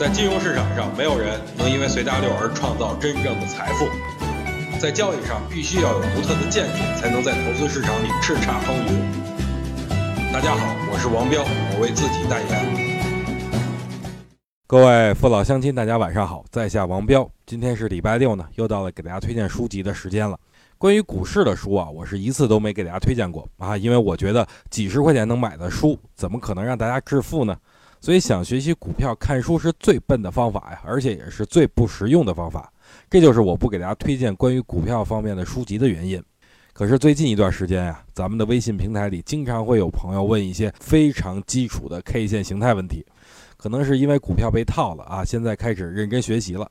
[0.00, 3.84] 在金融市场上，没有人能因为随大流而创造真正的财富。
[4.80, 10.32] 在交易上，必须要有独特的见解，才能在投资市场里叱咤风云。
[10.32, 12.56] 大家好，我是王彪，我为自己代言。
[14.66, 17.30] 各位父老乡亲，大家晚上好，在下王彪。
[17.44, 20.40] 今天是礼拜六呢，又到了给大家推荐书籍的时间了。
[20.78, 27.54] 关于股市的书啊，我是一次都没给大家推荐过啊，因为我觉得几十块钱能买的书，怎么可能让大家致富呢？
[28.00, 32.72] 所以想学习股票看书是最笨的方法呀，而且也是最不实用的方法。
[33.10, 36.22] 这就是我不给大家推荐关于股票方面的书籍的原因。
[36.72, 43.04] 可是最近一段时间呀，咱们的微信平台里经常会有朋友问一些非常基础的 K 线形态问题，
[43.58, 46.70] 可能是因为股票被套了啊，现在开始认真学习了。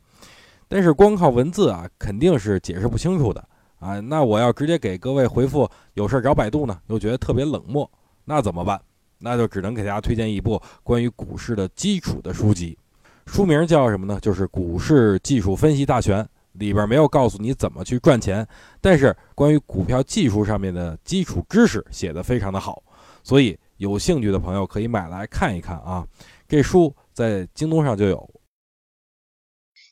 [0.67, 3.99] 但是光靠文字啊，肯定是解释不清楚的啊。
[3.99, 7.89] 那我要直接给各位回复有事找百度呢，又觉得特别冷漠，
[8.25, 8.81] 那怎么办？
[9.19, 12.77] 那就只能给大家推荐一部关于股市的基础的书籍。
[13.25, 14.19] 书名叫什么呢？
[14.19, 18.47] 就是《股市技术分析大全》，里边没有告诉你怎么去赚钱，
[18.81, 22.81] 但是关于股票技术上面的基础知识写得非常的好，
[23.21, 26.05] 所以有兴趣的朋友可以买来看一看啊。
[26.47, 28.29] 这书在京东上就有。